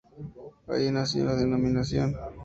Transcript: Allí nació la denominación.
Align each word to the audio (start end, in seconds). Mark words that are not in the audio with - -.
Allí 0.67 0.89
nació 0.91 1.25
la 1.25 1.35
denominación. 1.35 2.15